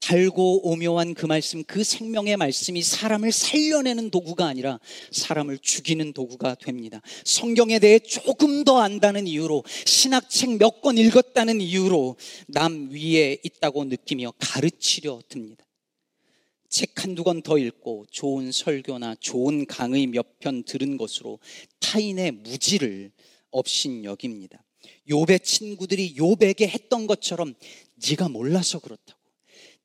달고 0.00 0.68
오묘한 0.68 1.14
그 1.14 1.26
말씀, 1.26 1.62
그 1.64 1.84
생명의 1.84 2.36
말씀이 2.36 2.82
사람을 2.82 3.32
살려내는 3.32 4.10
도구가 4.10 4.46
아니라 4.46 4.80
사람을 5.12 5.58
죽이는 5.58 6.12
도구가 6.14 6.56
됩니다. 6.56 7.00
성경에 7.24 7.78
대해 7.78 7.98
조금 7.98 8.64
더 8.64 8.78
안다는 8.80 9.26
이유로 9.26 9.62
신학책 9.84 10.56
몇 10.58 10.80
권 10.80 10.96
읽었다는 10.96 11.60
이유로 11.60 12.16
남 12.48 12.88
위에 12.90 13.36
있다고 13.44 13.84
느끼며 13.84 14.32
가르치려 14.38 15.20
듭니다. 15.28 15.66
책 16.70 17.04
한두 17.04 17.22
권 17.22 17.42
더 17.42 17.58
읽고 17.58 18.06
좋은 18.10 18.52
설교나 18.52 19.16
좋은 19.20 19.66
강의 19.66 20.06
몇 20.06 20.38
편 20.40 20.62
들은 20.64 20.96
것으로 20.96 21.38
타인의 21.80 22.30
무지를 22.32 23.12
없인 23.50 24.04
여깁니다. 24.04 24.64
요배 25.10 25.40
친구들이 25.40 26.14
요배에게 26.16 26.66
했던 26.68 27.06
것처럼 27.06 27.54
네가 28.08 28.30
몰라서 28.30 28.78
그렇다고. 28.78 29.19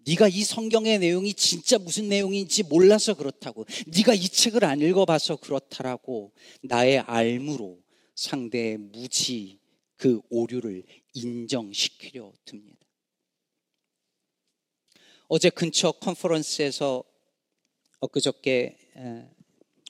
네가 0.08 0.28
이 0.28 0.44
성경의 0.44 1.00
내용이 1.00 1.34
진짜 1.34 1.78
무슨 1.78 2.10
내용인지 2.10 2.64
몰라서 2.64 3.14
그렇다고. 3.14 3.66
네가 3.88 4.14
이 4.14 4.28
책을 4.28 4.64
안 4.64 4.82
읽어봐서 4.82 5.38
그렇다라고 5.38 6.34
나의 6.62 7.00
알무로 7.00 7.82
상대의 8.16 8.78
무지 8.78 9.60
그 9.98 10.22
오류를 10.30 10.84
인정시키려 11.14 12.34
듭니다. 12.46 12.80
어제 15.28 15.50
근처 15.50 15.92
컨퍼런스에서 15.92 17.04
엊그저께 18.00 18.78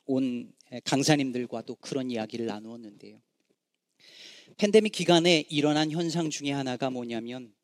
온 0.05 0.53
강사님들과도 0.83 1.75
그런 1.75 2.11
이야기를 2.11 2.45
나누었는데요. 2.45 3.21
팬데믹 4.57 4.93
기간에 4.93 5.45
일어난 5.49 5.91
현상 5.91 6.29
중에 6.29 6.51
하나가 6.51 6.89
뭐냐면 6.89 7.54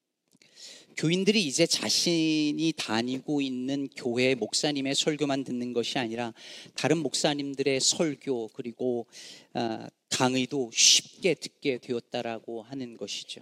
교인들이 0.98 1.44
이제 1.44 1.66
자신이 1.66 2.74
다니고 2.78 3.42
있는 3.42 3.88
교회 3.96 4.36
목사님의 4.36 4.96
설교만 4.96 5.44
듣는 5.44 5.74
것이 5.74 5.98
아니라 5.98 6.34
다른 6.76 6.98
목사님들의 6.98 7.80
설교 7.80 8.50
그리고 8.54 9.08
아, 9.54 9.90
강의도 10.10 10.70
쉽게 10.74 11.36
듣게 11.36 11.78
되었다라고 11.78 12.64
하는 12.64 12.98
것이죠. 12.98 13.42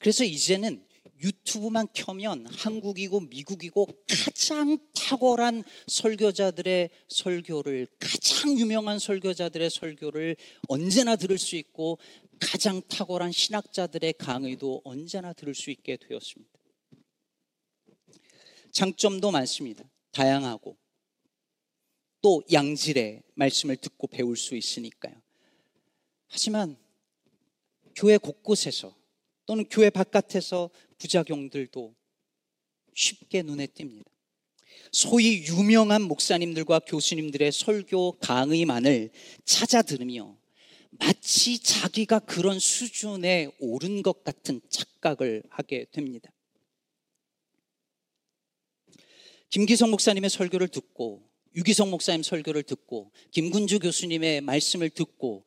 그래서 0.00 0.24
이제는 0.24 0.84
유튜브만 1.22 1.88
켜면 1.92 2.46
한국이고 2.46 3.20
미국이고 3.20 3.86
가장 4.08 4.78
탁월한 4.94 5.64
설교자들의 5.86 6.90
설교를 7.08 7.86
가장 7.98 8.58
유명한 8.58 8.98
설교자들의 8.98 9.70
설교를 9.70 10.36
언제나 10.68 11.16
들을 11.16 11.36
수 11.38 11.56
있고 11.56 11.98
가장 12.40 12.82
탁월한 12.88 13.32
신학자들의 13.32 14.14
강의도 14.14 14.80
언제나 14.84 15.32
들을 15.32 15.54
수 15.54 15.70
있게 15.70 15.96
되었습니다. 15.96 16.50
장점도 18.72 19.30
많습니다. 19.30 19.84
다양하고 20.12 20.76
또 22.22 22.42
양질의 22.52 23.22
말씀을 23.34 23.76
듣고 23.76 24.06
배울 24.06 24.36
수 24.36 24.56
있으니까요. 24.56 25.14
하지만 26.28 26.76
교회 27.94 28.16
곳곳에서 28.16 28.96
또는 29.46 29.64
교회 29.68 29.90
바깥에서 29.90 30.70
부작용들도 30.98 31.94
쉽게 32.94 33.42
눈에 33.42 33.66
띕니다. 33.66 34.04
소위 34.92 35.44
유명한 35.44 36.02
목사님들과 36.02 36.80
교수님들의 36.80 37.52
설교 37.52 38.18
강의만을 38.20 39.10
찾아 39.44 39.82
들으며 39.82 40.39
마치 40.90 41.58
자기가 41.58 42.20
그런 42.20 42.58
수준에 42.58 43.48
오른 43.58 44.02
것 44.02 44.24
같은 44.24 44.60
착각을 44.68 45.42
하게 45.48 45.86
됩니다. 45.92 46.30
김기성 49.50 49.90
목사님의 49.90 50.30
설교를 50.30 50.68
듣고 50.68 51.28
유기성 51.56 51.90
목사님 51.90 52.22
설교를 52.22 52.62
듣고 52.62 53.10
김군주 53.32 53.80
교수님의 53.80 54.40
말씀을 54.42 54.90
듣고 54.90 55.44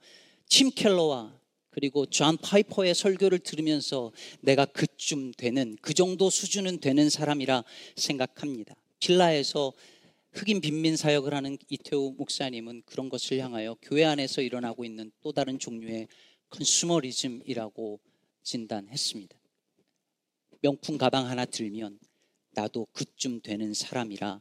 팀 0.47 0.69
켈러와 0.69 1.39
그리고 1.69 2.05
존 2.05 2.37
파이퍼의 2.37 2.93
설교를 2.93 3.39
들으면서 3.39 4.11
내가 4.41 4.65
그쯤 4.65 5.31
되는 5.33 5.75
그 5.81 5.93
정도 5.93 6.29
수준은 6.29 6.79
되는 6.79 7.09
사람이라 7.09 7.63
생각합니다. 7.95 8.75
필라에서 8.99 9.73
흑인 10.33 10.61
빈민 10.61 10.97
사역을 10.97 11.31
하는 11.33 11.57
이태우 11.69 12.15
목사님은 12.17 12.83
그런 12.85 13.07
것을 13.07 13.37
향하여 13.37 13.75
교회 13.83 14.03
안에서 14.03 14.41
일어나고 14.41 14.83
있는 14.83 15.11
또 15.21 15.31
다른 15.31 15.59
종류의 15.59 16.07
consumerism이라고 16.49 17.99
진단했습니다. 18.41 19.37
명품 20.61 20.97
가방 20.97 21.27
하나 21.27 21.45
들면 21.45 21.99
나도 22.51 22.87
그쯤 22.93 23.41
되는 23.41 23.75
사람이라 23.75 24.39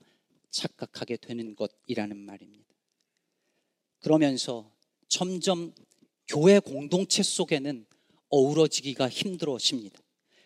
착각하게 0.51 1.19
되는 1.19 1.55
것이라는 1.55 2.17
말입니다. 2.17 2.65
그러면서 4.01 4.73
점점 5.09 5.75
교회 6.27 6.59
공동체 6.59 7.23
속에는 7.23 7.85
어우러지기가 8.31 9.11
힘들어집니다. 9.11 10.01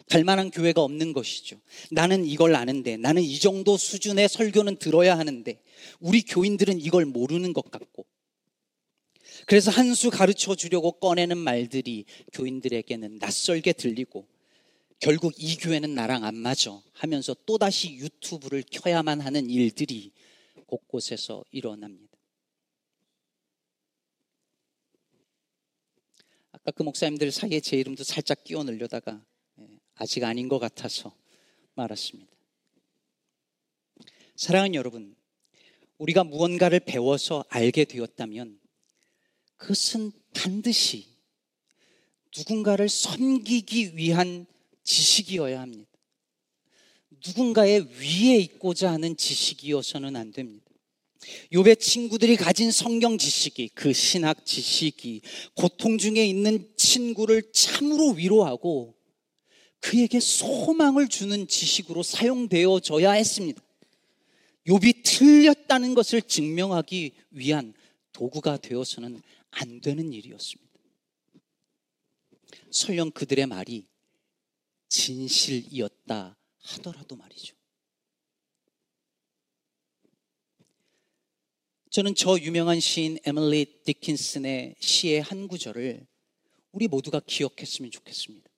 갈 0.09 0.23
만한 0.25 0.51
교회가 0.51 0.83
없는 0.83 1.13
것이죠. 1.13 1.61
나는 1.91 2.25
이걸 2.25 2.55
아는데, 2.55 2.97
나는 2.97 3.23
이 3.23 3.39
정도 3.39 3.77
수준의 3.77 4.29
설교는 4.29 4.77
들어야 4.77 5.19
하는데, 5.19 5.61
우리 6.01 6.23
교인들은 6.23 6.81
이걸 6.81 7.05
모르는 7.05 7.53
것 7.53 7.71
같고, 7.71 8.07
그래서 9.47 9.71
한 9.71 9.95
수 9.95 10.11
가르쳐 10.11 10.55
주려고 10.55 10.93
꺼내는 10.93 11.39
말들이 11.39 12.05
교인들에게는 12.33 13.19
낯설게 13.19 13.73
들리고, 13.73 14.27
결국 14.99 15.35
이 15.37 15.57
교회는 15.57 15.95
나랑 15.95 16.25
안 16.25 16.37
맞아 16.37 16.81
하면서 16.93 17.35
또다시 17.45 17.95
유튜브를 17.97 18.63
켜야만 18.71 19.21
하는 19.21 19.51
일들이 19.51 20.13
곳곳에서 20.67 21.45
일어납니다. 21.51 22.17
아까 26.53 26.71
그 26.71 26.83
목사님들 26.83 27.31
사이에 27.31 27.61
제 27.61 27.77
이름도 27.77 28.05
살짝 28.05 28.43
끼워 28.43 28.65
넣으려다가 28.65 29.13
예, 29.13 29.36
아직 29.97 30.25
아닌 30.25 30.49
것 30.49 30.59
같아서 30.59 31.15
말았습니다. 31.75 32.31
사랑하는 34.37 34.75
여러분, 34.75 35.17
우리가 35.99 36.25
무언가를 36.25 36.81
배워서 36.81 37.45
알게 37.49 37.85
되었다면 37.85 38.59
그것은 39.57 40.13
반드시 40.35 41.07
누군가를 42.37 42.89
섬기기 42.89 43.97
위한 43.97 44.47
지식이어야 44.85 45.61
합니다. 45.61 45.91
누군가의 47.27 47.89
위에 47.99 48.37
있고자 48.37 48.93
하는 48.93 49.17
지식이어서는 49.17 50.17
안 50.17 50.33
됩니다. 50.33 50.67
요배 51.53 51.77
친구들이 51.77 52.37
가진 52.37 52.71
성경 52.71 53.17
지식이 53.17 53.71
그 53.75 53.93
신학 53.93 54.45
지식이 54.45 55.23
고통 55.55 55.97
중에 55.99 56.25
있는 56.27 56.71
친구를 56.77 57.51
참으로 57.53 58.11
위로하고 58.11 58.95
그에게 59.87 60.19
소망을 60.19 61.07
주는 61.07 61.47
지식으로 61.47 62.03
사용되어져야 62.03 63.13
했습니다. 63.13 63.63
욥이 64.67 65.05
틀렸다는 65.05 65.95
것을 65.95 66.23
증명하기 66.23 67.15
위한 67.31 67.73
도구가 68.11 68.57
되어서는 68.57 69.23
안 69.53 69.81
되는 69.81 70.13
일이었습니다. 70.13 70.73
설령 72.73 73.13
그들의 73.13 73.47
말이 73.47 73.87
진실이었다 74.89 76.37
하더라도 76.59 77.15
말이죠. 77.15 77.55
저는 81.91 82.17
저 82.17 82.37
유명한 82.41 82.81
시인 82.81 83.19
에밀리 83.25 83.83
디킨슨의 83.85 84.75
시의 84.81 85.23
한 85.23 85.47
구절을 85.47 86.05
우리 86.73 86.89
모두가 86.89 87.21
기억했으면 87.21 87.93
좋겠습니다. 87.93 88.56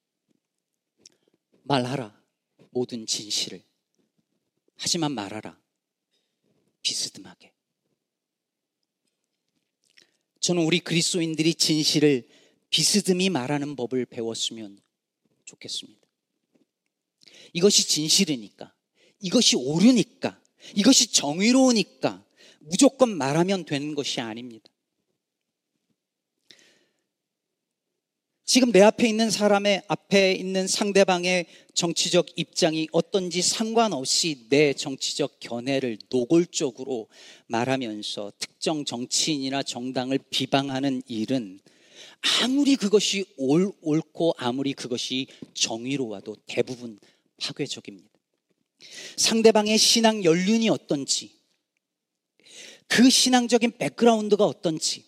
말하라 1.68 2.18
모든 2.70 3.06
진실을 3.06 3.62
하지만 4.76 5.12
말하라 5.12 5.60
비스듬하게. 6.82 7.52
저는 10.40 10.64
우리 10.64 10.80
그리스도인들이 10.80 11.54
진실을 11.54 12.26
비스듬히 12.70 13.28
말하는 13.28 13.76
법을 13.76 14.06
배웠으면 14.06 14.80
좋겠습니다. 15.44 16.00
이것이 17.52 17.86
진실이니까, 17.88 18.74
이것이 19.20 19.56
옳으니까, 19.56 20.40
이것이 20.74 21.12
정의로우니까 21.12 22.24
무조건 22.60 23.10
말하면 23.16 23.64
되는 23.64 23.94
것이 23.94 24.20
아닙니다. 24.20 24.70
지금 28.48 28.72
내 28.72 28.80
앞에 28.80 29.06
있는 29.06 29.28
사람의 29.28 29.82
앞에 29.88 30.32
있는 30.32 30.66
상대방의 30.66 31.44
정치적 31.74 32.28
입장이 32.36 32.88
어떤지 32.92 33.42
상관없이 33.42 34.46
내 34.48 34.72
정치적 34.72 35.38
견해를 35.38 35.98
노골적으로 36.08 37.08
말하면서 37.48 38.32
특정 38.38 38.86
정치인이나 38.86 39.62
정당을 39.62 40.18
비방하는 40.30 41.02
일은 41.08 41.60
아무리 42.40 42.76
그것이 42.76 43.26
옳, 43.36 43.70
옳고 43.82 44.36
아무리 44.38 44.72
그것이 44.72 45.26
정의로워도 45.52 46.36
대부분 46.46 46.98
파괴적입니다. 47.36 48.08
상대방의 49.18 49.76
신앙 49.76 50.24
연륜이 50.24 50.70
어떤지, 50.70 51.32
그 52.86 53.10
신앙적인 53.10 53.72
백그라운드가 53.76 54.46
어떤지, 54.46 55.07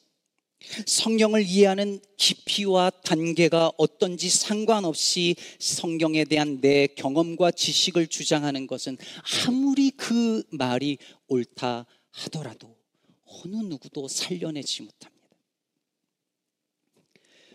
성경을 0.87 1.45
이해하는 1.45 2.01
깊이와 2.17 2.91
단계가 2.91 3.73
어떤지 3.77 4.29
상관없이 4.29 5.35
성경에 5.59 6.25
대한 6.25 6.61
내 6.61 6.87
경험과 6.87 7.51
지식을 7.51 8.09
주장하는 8.09 8.67
것은 8.67 8.99
아무리 9.47 9.91
그 9.91 10.43
말이 10.51 10.99
옳다 11.29 11.87
하더라도 12.11 12.77
어느 13.25 13.57
누구도 13.57 14.09
살려내지 14.09 14.83
못합니다. 14.83 15.21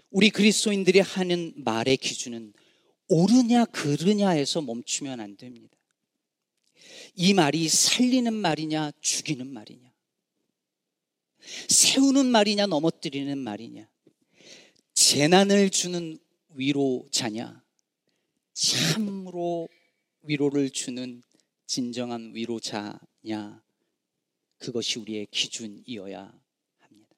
우리 0.10 0.30
그리스도인들이 0.30 1.00
하는 1.00 1.54
말의 1.58 1.98
기준은 1.98 2.54
옳으냐 3.10 3.66
그르냐에서 3.66 4.62
멈추면 4.62 5.20
안 5.20 5.38
됩니다. 5.38 5.78
이 7.16 7.34
말이 7.34 7.70
살리는 7.70 8.34
말이냐 8.34 8.92
죽이는 9.02 9.48
말이냐 9.48 9.95
세우는 11.70 12.26
말이냐 12.28 12.68
넘어뜨리는 12.68 13.38
말이냐 13.38 13.88
재난을 14.94 15.70
주는 15.70 16.18
위로자냐 16.50 17.64
참으로 18.54 19.68
위로를 20.24 20.70
주는 20.70 21.22
진정한 21.68 22.34
위로자냐 22.34 23.64
그것이 24.58 25.00
우리의 25.00 25.28
기준이어야 25.30 26.34
합니다. 26.80 27.16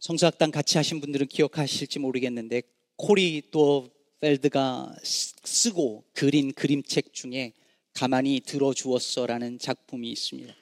성서학당 0.00 0.50
같이 0.50 0.78
하신 0.78 1.00
분들은 1.00 1.26
기억하실지 1.26 1.98
모르겠는데 1.98 2.62
코리 2.96 3.42
또 3.50 3.90
펠드가 4.20 4.96
쓰고 5.04 6.04
그린 6.12 6.52
그림책 6.52 7.12
중에 7.12 7.52
가만히 7.92 8.40
들어주었어라는 8.40 9.58
작품이 9.58 10.10
있습니다. 10.10 10.54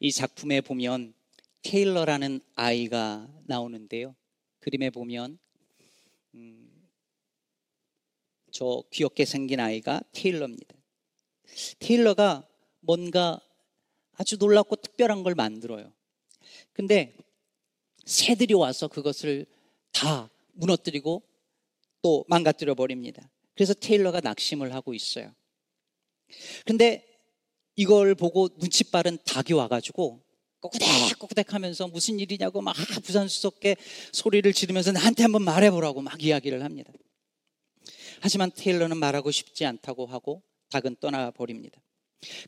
이 0.00 0.12
작품에 0.12 0.60
보면 0.60 1.14
테일러라는 1.62 2.40
아이가 2.54 3.28
나오는데요. 3.46 4.14
그림에 4.60 4.90
보면 4.90 5.38
음, 6.34 6.88
저 8.50 8.82
귀엽게 8.90 9.24
생긴 9.24 9.60
아이가 9.60 10.02
테일러입니다. 10.12 10.74
테일러가 11.78 12.46
뭔가 12.80 13.40
아주 14.12 14.36
놀랍고 14.36 14.76
특별한 14.76 15.22
걸 15.22 15.34
만들어요. 15.34 15.92
근데 16.72 17.16
새들이 18.04 18.54
와서 18.54 18.88
그것을 18.88 19.46
다 19.92 20.30
무너뜨리고 20.52 21.22
또 22.02 22.24
망가뜨려 22.28 22.74
버립니다. 22.74 23.30
그래서 23.54 23.72
테일러가 23.72 24.20
낙심을 24.20 24.74
하고 24.74 24.94
있어요. 24.94 25.34
근데 26.66 27.13
이걸 27.76 28.14
보고 28.14 28.48
눈치 28.48 28.84
빠른 28.84 29.18
닭이 29.24 29.52
와가지고 29.52 30.20
꼬꾸댁 30.60 31.18
꼬꾸댁 31.18 31.52
하면서 31.52 31.88
무슨 31.88 32.18
일이냐고 32.20 32.62
막 32.62 32.74
부산 33.02 33.28
수석게 33.28 33.76
소리를 34.12 34.50
지르면서 34.52 34.92
나한테 34.92 35.22
한번 35.22 35.42
말해보라고 35.42 36.00
막 36.00 36.22
이야기를 36.22 36.62
합니다. 36.64 36.92
하지만 38.20 38.50
테일러는 38.54 38.96
말하고 38.96 39.30
싶지 39.30 39.66
않다고 39.66 40.06
하고 40.06 40.42
닭은 40.70 40.96
떠나버립니다. 41.00 41.80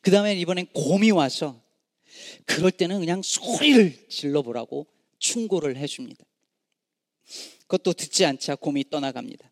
그 0.00 0.10
다음에 0.10 0.34
이번엔 0.36 0.66
곰이 0.72 1.10
와서 1.10 1.60
그럴 2.46 2.70
때는 2.70 3.00
그냥 3.00 3.20
소리를 3.22 4.08
질러보라고 4.08 4.86
충고를 5.18 5.76
해줍니다. 5.76 6.24
그것도 7.62 7.92
듣지 7.92 8.24
않자 8.24 8.54
곰이 8.56 8.84
떠나갑니다. 8.88 9.50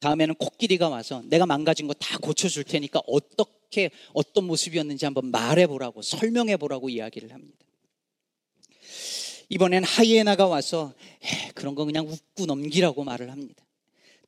다음에는 0.00 0.36
코끼리가 0.36 0.88
와서 0.88 1.22
내가 1.26 1.46
망가진 1.46 1.86
거 1.86 1.94
다 1.94 2.16
고쳐줄 2.18 2.64
테니까 2.64 3.02
어떻게 3.06 3.55
어떤 4.12 4.44
모습이었는지 4.44 5.04
한번 5.04 5.30
말해보라고 5.30 6.02
설명해보라고 6.02 6.88
이야기를 6.88 7.32
합니다. 7.32 7.58
이번엔 9.48 9.84
하이에나가 9.84 10.46
와서 10.46 10.92
그런 11.54 11.74
거 11.74 11.84
그냥 11.84 12.06
웃고 12.06 12.46
넘기라고 12.46 13.04
말을 13.04 13.30
합니다. 13.30 13.64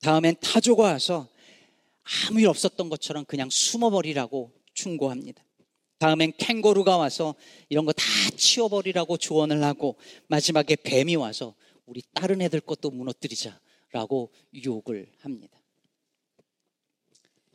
다음엔 0.01 0.37
타조가 0.41 0.83
와서 0.85 1.29
아무 2.29 2.41
일 2.41 2.47
없었던 2.49 2.89
것처럼 2.89 3.25
그냥 3.25 3.49
숨어버리라고 3.51 4.53
충고합니다. 4.75 5.45
다음엔 5.99 6.33
캥거루가 6.37 6.97
와서 6.97 7.35
이런 7.69 7.85
거 7.85 7.93
다 7.93 8.05
치워버리라고 8.37 9.17
조언을 9.17 9.63
하고 9.65 9.97
마지막에 10.29 10.77
뱀이 10.77 11.17
와서 11.17 11.55
우리 11.87 12.03
다른 12.15 12.41
애들 12.41 12.61
것도 12.61 12.91
무너뜨리자라고 12.91 14.33
유혹을 14.55 15.11
합니다. 15.19 15.58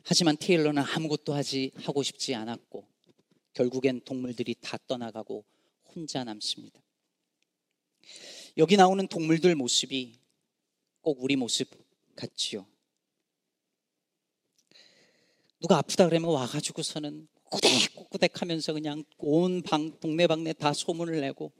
하지만 0.04 0.36
테일러는 0.36 0.82
아무것도 0.82 1.32
하지 1.32 1.72
하고 1.76 2.02
싶지 2.02 2.34
않았고 2.34 2.86
결국엔 3.54 4.02
동물들이 4.04 4.54
다 4.60 4.76
떠나가고 4.86 5.44
혼자 5.94 6.22
남습니다. 6.24 6.80
여기 8.58 8.76
나오는 8.76 9.06
동물들 9.06 9.54
모습이 9.54 10.18
꼭 11.00 11.22
우리 11.22 11.36
모습 11.36 11.70
같지요. 12.14 12.66
누가 15.58 15.78
아프다 15.78 16.06
그러면 16.06 16.30
와가지고서는 16.32 17.26
꾸덕꾸덕 17.50 18.42
하면서 18.42 18.74
그냥 18.74 19.04
온 19.16 19.62
방, 19.62 19.98
동네 20.00 20.26
방네 20.26 20.52
다 20.52 20.74
소문을 20.74 21.20
내고 21.22 21.52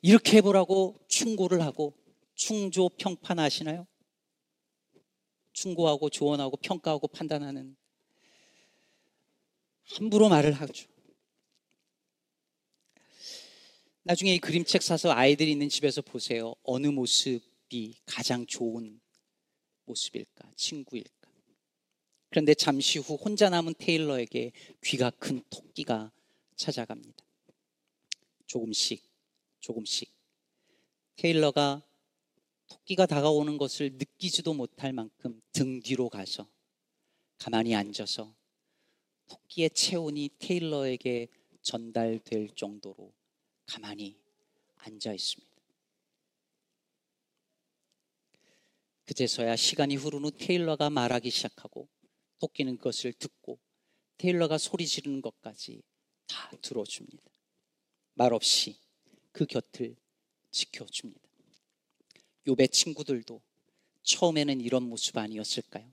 이렇게 0.00 0.38
해보라고 0.38 0.98
충고를 1.08 1.60
하고 1.60 1.92
충조 2.34 2.88
평판 2.88 3.38
아시나요? 3.38 3.86
충고하고 5.54 6.10
조언하고 6.10 6.58
평가하고 6.58 7.08
판단하는 7.08 7.76
함부로 9.84 10.28
말을 10.28 10.52
하죠. 10.52 10.86
나중에 14.02 14.34
이 14.34 14.38
그림책 14.38 14.82
사서 14.82 15.12
아이들이 15.12 15.50
있는 15.50 15.70
집에서 15.70 16.02
보세요. 16.02 16.54
어느 16.62 16.88
모습이 16.88 17.96
가장 18.04 18.44
좋은 18.44 19.00
모습일까? 19.86 20.50
친구일까? 20.56 21.30
그런데 22.28 22.52
잠시 22.52 22.98
후 22.98 23.14
혼자 23.14 23.48
남은 23.48 23.74
테일러에게 23.78 24.52
귀가 24.82 25.10
큰 25.10 25.42
토끼가 25.48 26.12
찾아갑니다. 26.56 27.24
조금씩, 28.46 29.02
조금씩. 29.60 30.12
테일러가 31.16 31.82
토끼가 32.68 33.06
다가오는 33.06 33.58
것을 33.58 33.92
느끼지도 33.92 34.54
못할 34.54 34.92
만큼 34.92 35.40
등 35.52 35.80
뒤로 35.80 36.08
가서 36.08 36.48
가만히 37.38 37.74
앉아서 37.74 38.34
토끼의 39.28 39.70
체온이 39.70 40.30
테일러에게 40.38 41.28
전달될 41.62 42.50
정도로 42.54 43.12
가만히 43.66 44.16
앉아 44.76 45.12
있습니다. 45.12 45.54
그제서야 49.06 49.56
시간이 49.56 49.96
흐른 49.96 50.24
후 50.24 50.30
테일러가 50.30 50.90
말하기 50.90 51.30
시작하고 51.30 51.88
토끼는 52.38 52.78
그것을 52.78 53.12
듣고 53.12 53.58
테일러가 54.16 54.58
소리 54.58 54.86
지르는 54.86 55.20
것까지 55.20 55.82
다 56.26 56.50
들어줍니다. 56.62 57.22
말없이 58.14 58.76
그 59.32 59.44
곁을 59.46 59.96
지켜줍니다. 60.50 61.33
요배 62.46 62.68
친구들도 62.68 63.40
처음에는 64.02 64.60
이런 64.60 64.82
모습 64.84 65.16
아니었을까요? 65.16 65.90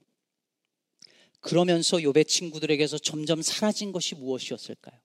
그러면서 1.40 2.02
요배 2.04 2.26
친구들에게서 2.26 3.00
점점 3.00 3.42
사라진 3.42 3.92
것이 3.92 4.16
무엇이었을까요? 4.16 5.00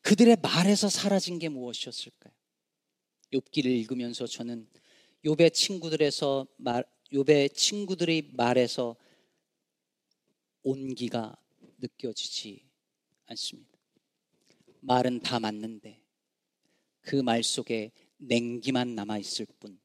그들의 0.00 0.36
말에서 0.42 0.88
사라진 0.88 1.38
게 1.38 1.48
무엇이었을까요? 1.48 2.32
욥기를 3.32 3.66
읽으면서 3.66 4.26
저는 4.26 4.68
욥의 5.24 5.52
친구들에서 5.52 6.46
말 6.56 6.84
욥의 7.12 7.54
친구들의 7.54 8.30
말에서 8.34 8.96
온기가 10.62 11.36
느껴지지 11.78 12.64
않습니다. 13.26 13.78
말은 14.80 15.20
다 15.20 15.38
맞는데 15.38 16.00
그 17.02 17.16
말 17.16 17.42
속에 17.42 17.92
냉기만 18.24 18.94
남아 18.94 19.18
있을 19.18 19.46
뿐 19.58 19.80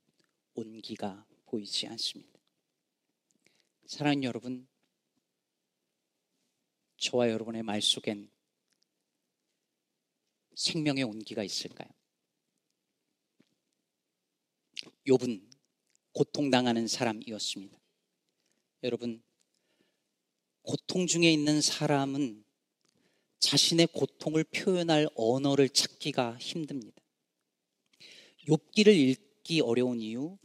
온기가 0.54 1.26
보이지 1.46 1.88
않습니다. 1.88 2.40
사랑하는 3.88 4.24
여러분, 4.24 4.68
저와 6.98 7.30
여러분의 7.32 7.64
말 7.64 7.82
속엔 7.82 8.30
생명의 10.56 11.04
온기가 11.04 11.44
있을까요? 11.44 11.90
욥은 15.08 15.42
고통당하는 16.12 16.88
사람이었습니다. 16.88 17.78
여러분, 18.84 19.24
고통 20.62 21.08
중에 21.08 21.32
있는 21.32 21.62
사람은 21.62 22.44
자신의 23.40 23.88
고통을 23.94 24.44
표현할 24.44 25.08
언어를 25.16 25.70
찾기가 25.70 26.38
힘듭니다. 26.38 27.07
욥기를 28.48 28.88
읽기 28.88 29.62
어려운 29.62 30.00
이유, 30.02 30.38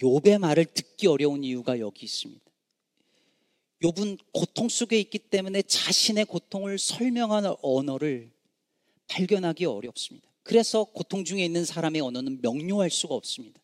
욥의 0.00 0.38
말을 0.38 0.64
듣기 0.66 1.06
어려운 1.06 1.44
이유가 1.44 1.78
여기 1.78 2.06
있습니다. 2.06 2.42
욥은 3.82 4.18
고통 4.32 4.68
속에 4.68 4.98
있기 5.00 5.18
때문에 5.18 5.62
자신의 5.62 6.24
고통을 6.26 6.78
설명하는 6.78 7.54
언어를 7.62 8.30
발견하기 9.08 9.64
어렵습니다. 9.64 10.28
그래서 10.42 10.84
고통 10.84 11.24
중에 11.24 11.44
있는 11.44 11.64
사람의 11.64 12.00
언어는 12.00 12.40
명료할 12.42 12.90
수가 12.90 13.14
없습니다. 13.14 13.60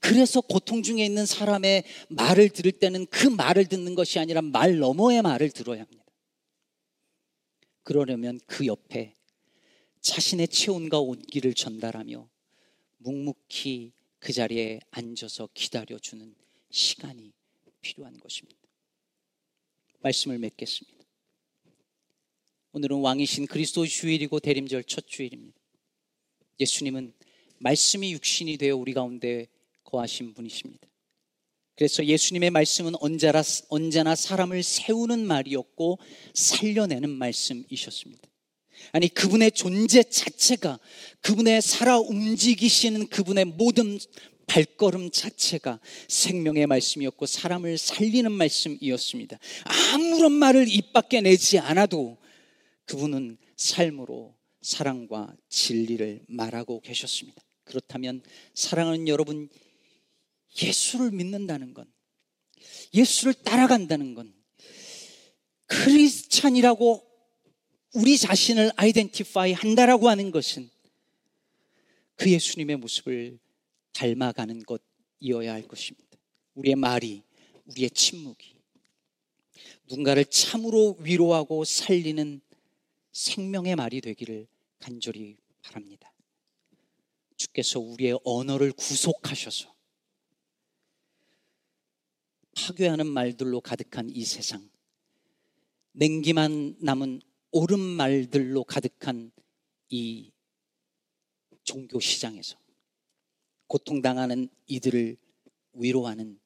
그래서 0.00 0.40
고통 0.40 0.82
중에 0.82 1.04
있는 1.04 1.24
사람의 1.24 1.84
말을 2.08 2.50
들을 2.50 2.72
때는 2.72 3.06
그 3.06 3.28
말을 3.28 3.66
듣는 3.66 3.94
것이 3.94 4.18
아니라 4.18 4.42
말 4.42 4.78
너머의 4.78 5.22
말을 5.22 5.50
들어야 5.50 5.80
합니다. 5.80 6.04
그러려면 7.82 8.40
그 8.46 8.66
옆에 8.66 9.16
자신의 10.00 10.48
체온과 10.48 11.00
온기를 11.00 11.54
전달하며 11.54 12.28
묵묵히 13.02 13.92
그 14.18 14.32
자리에 14.32 14.80
앉아서 14.90 15.48
기다려주는 15.54 16.34
시간이 16.70 17.32
필요한 17.80 18.18
것입니다. 18.18 18.58
말씀을 20.00 20.38
맺겠습니다. 20.38 21.04
오늘은 22.72 23.00
왕이신 23.00 23.46
그리스도 23.46 23.86
주일이고 23.86 24.40
대림절 24.40 24.84
첫 24.84 25.06
주일입니다. 25.06 25.58
예수님은 26.58 27.12
말씀이 27.58 28.12
육신이 28.12 28.56
되어 28.56 28.76
우리 28.76 28.94
가운데 28.94 29.46
거하신 29.84 30.34
분이십니다. 30.34 30.88
그래서 31.74 32.04
예수님의 32.04 32.50
말씀은 32.50 32.94
언제나, 33.00 34.14
사람을 34.14 34.62
세우는 34.62 35.26
말이었고 35.26 35.98
살려내는 36.34 37.10
말씀이셨습니다. 37.10 38.31
아니, 38.90 39.08
그분의 39.08 39.52
존재 39.52 40.02
자체가 40.02 40.78
그분의 41.20 41.62
살아 41.62 41.98
움직이시는 41.98 43.06
그분의 43.08 43.44
모든 43.46 43.98
발걸음 44.46 45.10
자체가 45.10 45.80
생명의 46.08 46.66
말씀이었고 46.66 47.26
사람을 47.26 47.78
살리는 47.78 48.30
말씀이었습니다. 48.30 49.38
아무런 49.94 50.32
말을 50.32 50.68
입 50.68 50.92
밖에 50.92 51.20
내지 51.20 51.58
않아도 51.58 52.18
그분은 52.84 53.38
삶으로 53.56 54.34
사랑과 54.60 55.34
진리를 55.48 56.24
말하고 56.28 56.80
계셨습니다. 56.80 57.40
그렇다면 57.64 58.22
사랑하는 58.54 59.08
여러분, 59.08 59.48
예수를 60.60 61.12
믿는다는 61.12 61.72
건, 61.72 61.86
예수를 62.92 63.34
따라간다는 63.34 64.14
건, 64.14 64.34
크리스찬이라고 65.66 67.11
우리 67.94 68.16
자신을 68.16 68.72
아이덴티파이 68.76 69.52
한다라고 69.52 70.08
하는 70.08 70.30
것은 70.30 70.70
그 72.16 72.30
예수님의 72.30 72.76
모습을 72.76 73.38
닮아가는 73.92 74.62
것이어야 74.64 75.52
할 75.52 75.68
것입니다. 75.68 76.18
우리의 76.54 76.76
말이, 76.76 77.22
우리의 77.66 77.90
침묵이 77.90 78.56
누군가를 79.88 80.24
참으로 80.26 80.96
위로하고 81.00 81.64
살리는 81.64 82.40
생명의 83.12 83.76
말이 83.76 84.00
되기를 84.00 84.46
간절히 84.78 85.36
바랍니다. 85.60 86.12
주께서 87.36 87.78
우리의 87.78 88.18
언어를 88.24 88.72
구속하셔서 88.72 89.72
파괴하는 92.54 93.06
말들로 93.06 93.60
가득한 93.60 94.08
이 94.10 94.24
세상, 94.24 94.70
냉기만 95.92 96.76
남은 96.80 97.20
옳은 97.54 97.78
말들로 97.78 98.64
가득한 98.64 99.30
이 99.90 100.32
종교 101.64 102.00
시장에서 102.00 102.56
고통당하는 103.66 104.48
이들을 104.66 105.18
위로하는 105.74 106.40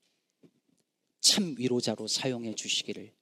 참 1.20 1.54
위로자로 1.56 2.08
사용해 2.08 2.56
주시기를 2.56 3.14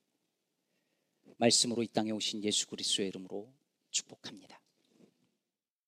말씀으로 1.37 1.83
이 1.83 1.87
땅에 1.87 2.09
오신 2.09 2.43
예수 2.43 2.65
그리스도의 2.65 3.09
이름으로 3.09 3.53
축복합니다. 3.91 4.59